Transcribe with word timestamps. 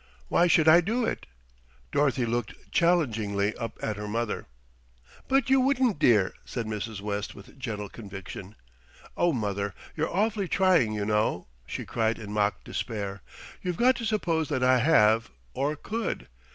Why 0.29 0.47
should 0.47 0.67
I 0.67 0.81
do 0.81 1.05
it?" 1.05 1.27
Dorothy 1.91 2.25
looked 2.25 2.71
challengingly 2.71 3.55
up 3.57 3.77
at 3.83 3.97
her 3.97 4.07
mother. 4.07 4.47
"But 5.27 5.51
you 5.51 5.61
wouldn't, 5.61 5.99
dear," 5.99 6.33
said 6.43 6.65
Mrs. 6.65 7.01
West 7.01 7.35
with 7.35 7.59
gentle 7.59 7.87
conviction. 7.87 8.55
"Oh, 9.15 9.31
mother, 9.31 9.75
you're 9.95 10.09
awfully 10.11 10.47
trying 10.47 10.91
you 10.93 11.05
know," 11.05 11.45
she 11.67 11.85
cried 11.85 12.17
in 12.17 12.31
mock 12.33 12.63
despair. 12.63 13.21
"You've 13.61 13.77
got 13.77 13.95
to 13.97 14.05
suppose 14.05 14.49
that 14.49 14.63
I 14.63 14.79
have, 14.79 15.29
or 15.53 15.75
could. 15.75 16.27